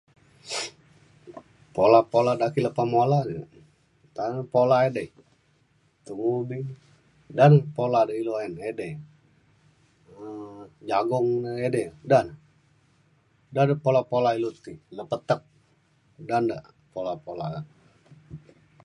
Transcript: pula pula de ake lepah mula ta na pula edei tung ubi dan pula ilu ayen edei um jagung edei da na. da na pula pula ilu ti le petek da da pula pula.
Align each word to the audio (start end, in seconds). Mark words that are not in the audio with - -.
pula 1.73 1.99
pula 2.11 2.31
de 2.39 2.43
ake 2.47 2.59
lepah 2.65 2.87
mula 2.93 3.19
ta 4.15 4.21
na 4.33 4.39
pula 4.53 4.77
edei 4.87 5.09
tung 6.05 6.21
ubi 6.35 6.59
dan 7.37 7.53
pula 7.75 8.01
ilu 8.19 8.33
ayen 8.39 8.53
edei 8.69 8.93
um 10.21 10.59
jagung 10.89 11.29
edei 11.67 11.87
da 12.11 12.19
na. 12.27 12.33
da 13.55 13.61
na 13.67 13.73
pula 13.83 14.01
pula 14.11 14.29
ilu 14.37 14.49
ti 14.65 14.73
le 14.95 15.03
petek 15.11 15.41
da 16.29 16.37
da 16.49 16.57
pula 16.93 17.13
pula. 17.25 17.45